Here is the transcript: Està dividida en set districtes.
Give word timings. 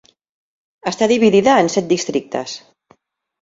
Està 0.91 1.07
dividida 1.11 1.59
en 1.65 1.69
set 1.75 1.89
districtes. 1.93 2.57